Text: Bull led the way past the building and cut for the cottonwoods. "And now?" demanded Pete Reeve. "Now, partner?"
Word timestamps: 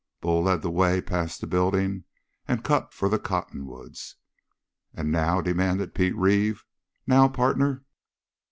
Bull 0.19 0.41
led 0.41 0.63
the 0.63 0.71
way 0.71 0.99
past 0.99 1.41
the 1.41 1.45
building 1.45 2.05
and 2.47 2.63
cut 2.63 2.91
for 2.91 3.07
the 3.07 3.19
cottonwoods. 3.19 4.15
"And 4.95 5.11
now?" 5.11 5.41
demanded 5.41 5.93
Pete 5.93 6.15
Reeve. 6.17 6.65
"Now, 7.05 7.27
partner?" 7.27 7.83